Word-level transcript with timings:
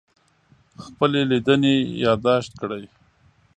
خپلې 0.85 1.19
لیدنې 1.31 1.75
یادداشت 2.05 2.51
کړئ. 2.61 2.83